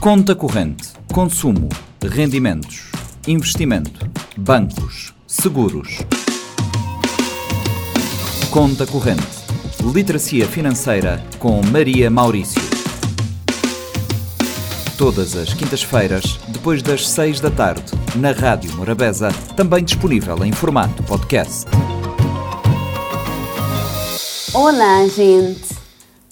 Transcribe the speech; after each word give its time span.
Conta 0.00 0.32
corrente, 0.32 0.90
consumo, 1.12 1.68
rendimentos, 2.00 2.88
investimento, 3.26 4.08
bancos, 4.36 5.12
seguros. 5.26 5.98
Conta 8.48 8.86
corrente, 8.86 9.26
literacia 9.92 10.46
financeira 10.46 11.20
com 11.40 11.60
Maria 11.72 12.08
Maurício. 12.08 12.62
Todas 14.96 15.34
as 15.34 15.52
quintas-feiras, 15.52 16.38
depois 16.46 16.80
das 16.80 17.08
seis 17.08 17.40
da 17.40 17.50
tarde, 17.50 17.92
na 18.14 18.30
Rádio 18.30 18.72
Morabeza, 18.76 19.30
também 19.56 19.82
disponível 19.82 20.44
em 20.44 20.52
formato 20.52 21.02
podcast. 21.02 21.66
Olá, 24.54 25.08
gente! 25.08 25.77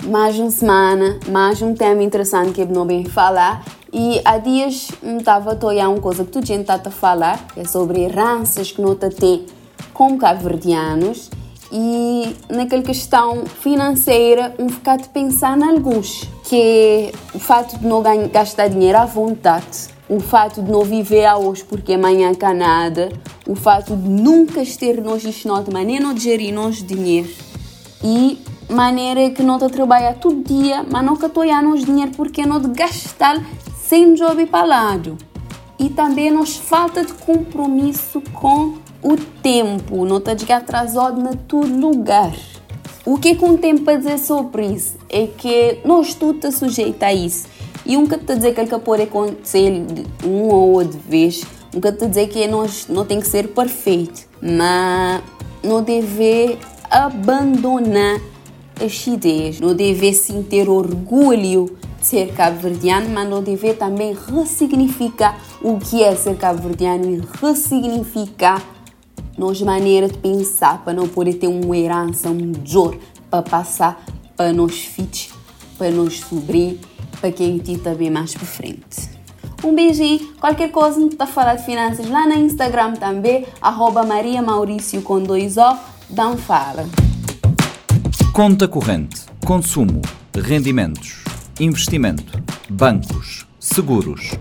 Mais 0.05 0.39
uma 0.39 0.51
semana, 0.51 1.19
mais 1.29 1.61
um 1.63 1.75
tema 1.75 2.03
interessante 2.03 2.53
que 2.53 2.61
eu 2.61 2.67
não 2.67 2.87
bem 2.87 3.05
falar. 3.05 3.65
E 3.93 4.21
há 4.25 4.39
dias 4.39 4.89
estava 5.03 5.59
a 5.61 5.67
olhar 5.67 5.89
uma 5.89 6.01
coisa 6.01 6.25
que 6.25 6.31
tu 6.31 6.45
gente 6.45 6.61
está 6.61 6.75
a 6.75 6.91
falar, 6.91 7.45
é 7.57 7.65
sobre 7.65 8.03
heranças 8.03 8.71
que 8.71 8.81
nota 8.81 9.11
tem 9.11 9.47
com 9.93 10.17
cabo-verdianos 10.19 11.31
e 11.73 12.37
naquela 12.49 12.83
questão 12.83 13.45
financeira 13.47 14.55
um 14.59 14.69
ficar 14.69 14.99
de 14.99 15.09
pensar 15.09 15.59
em 15.59 15.65
alguns, 15.65 16.25
que 16.45 17.11
o 17.35 17.39
fato 17.39 17.79
de 17.79 17.87
não 17.87 18.03
gastar 18.31 18.69
dinheiro 18.69 18.99
à 18.99 19.07
vontade, 19.07 19.89
o 20.09 20.21
fato 20.21 20.63
de 20.63 20.71
não 20.71 20.83
viver 20.83 21.25
a 21.25 21.37
hoje 21.37 21.65
porque 21.65 21.95
amanhã 21.95 22.33
cá 22.35 22.55
nada, 22.55 23.09
o 23.47 23.57
fato 23.57 23.97
de 23.97 24.09
nunca 24.09 24.63
ter 24.79 25.03
nós 25.03 25.23
de 25.23 25.73
maneira 25.73 26.05
não 26.05 26.17
gerir 26.17 26.53
nós 26.55 26.83
dinheiro 26.83 27.31
e 28.05 28.39
maneira 28.69 29.31
que 29.31 29.43
não 29.43 29.59
trabalha 29.59 30.15
todo 30.15 30.43
dia, 30.43 30.85
mas 30.91 31.05
estou 31.27 31.45
nos 31.63 31.85
dinheiro 31.85 32.13
porque 32.17 32.43
de 32.43 32.69
gastar 32.69 33.45
sem 33.77 34.15
job 34.15 34.45
palado. 34.47 35.17
E 35.79 35.91
também 35.91 36.31
nos 36.31 36.57
falta 36.57 37.05
de 37.05 37.13
compromisso 37.13 38.21
com 38.33 38.75
o 39.03 39.17
tempo, 39.43 40.05
não 40.05 40.19
está 40.19 40.35
de 40.35 40.51
atrasado 40.51 41.21
na 41.21 41.35
todo 41.35 41.69
lugar. 41.69 42.35
O 43.05 43.19
que 43.19 43.37
que 43.37 43.45
um 43.45 43.57
tempo 43.57 43.89
a 43.89 43.95
dizer 43.95 44.19
sobre 44.19 44.67
isso? 44.67 44.97
É 45.09 45.29
que 45.29 45.79
nós 45.85 46.15
tudo 46.15 46.39
está 46.39 46.51
sujeito 46.51 47.01
a 47.05 47.15
isso. 47.15 47.47
E 47.85 47.97
nunca 47.97 48.17
está 48.17 48.33
a 48.33 48.37
dizer 48.37 48.53
que 48.53 48.61
ele 48.61 48.79
pode 48.81 49.03
acontecer 49.03 49.85
uma 50.25 50.55
ou 50.55 50.73
outra 50.73 50.99
vez. 51.09 51.45
Nunca 51.73 51.91
está 51.91 52.07
a 52.07 52.09
dizer 52.09 52.27
que 52.29 52.49
nós 52.49 52.89
não 52.89 53.05
tem 53.05 53.21
que 53.21 53.29
ser 53.29 53.49
perfeito. 53.49 54.27
Mas 54.43 55.23
não 55.63 55.83
deve 55.85 56.59
abandonar 56.91 58.21
as 58.81 59.07
ideias. 59.07 59.61
Não 59.61 59.75
deve 59.75 60.13
sim 60.13 60.43
ter 60.43 60.69
orgulho 60.69 61.77
de 62.01 62.07
ser 62.07 62.33
cabo-verdiano, 62.33 63.09
mas 63.11 63.29
não 63.29 63.43
deve 63.43 63.75
também 63.75 64.15
ressignificar 64.15 65.39
o 65.63 65.79
que 65.79 66.03
é 66.03 66.15
ser 66.15 66.37
cabo-verdiano 66.37 67.05
e 67.11 67.23
ressignificar 67.41 68.63
nossa 69.37 69.65
maneira 69.65 70.09
de 70.09 70.17
pensar 70.19 70.83
para 70.83 70.95
não 70.95 71.09
poder 71.09 71.35
ter 71.35 71.47
uma 71.47 71.77
herança 71.77 72.31
melhor 72.31 72.97
para 73.31 73.43
passar 73.43 74.05
para 74.37 74.53
nos 74.53 74.79
filhos, 74.79 75.31
para 75.79 75.91
nos 75.91 76.21
sobrinhos, 76.21 76.81
para 77.21 77.33
quem 77.33 77.59
te 77.59 77.77
também 77.79 78.11
mais 78.11 78.35
para 78.35 78.47
frente. 78.47 79.17
Um 79.65 79.75
beijinho, 79.75 80.35
qualquer 80.39 80.71
coisa 80.71 81.09
para 81.17 81.27
falar 81.27 81.57
de 81.57 81.65
finanças 81.65 82.09
lá 82.09 82.27
na 82.27 82.37
Instagram 82.37 82.93
também, 82.95 83.47
arroba 83.61 84.05
Maria 84.05 84.43
Maurício 84.43 85.03
com 85.03 85.23
dois 85.23 85.57
O, 85.57 85.77
dá 86.11 86.29
um 86.29 86.37
fala. 86.37 86.87
Conta 88.37 88.69
corrente, 88.69 89.23
consumo, 89.47 90.03
rendimentos, 90.35 91.25
investimento, 91.59 92.39
bancos, 92.69 93.47
seguros. 93.59 94.33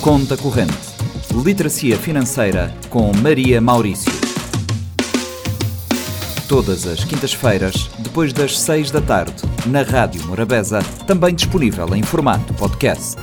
Conta 0.00 0.36
corrente, 0.36 0.74
literacia 1.44 1.96
financeira 1.96 2.74
com 2.90 3.12
Maria 3.22 3.60
Maurício. 3.60 4.12
Todas 6.48 6.88
as 6.88 7.04
quintas-feiras, 7.04 7.88
depois 8.00 8.32
das 8.32 8.58
seis 8.58 8.90
da 8.90 9.00
tarde, 9.00 9.44
na 9.66 9.82
Rádio 9.82 10.26
Morabeza, 10.26 10.82
também 11.06 11.36
disponível 11.36 11.94
em 11.94 12.02
formato 12.02 12.52
podcast. 12.54 13.14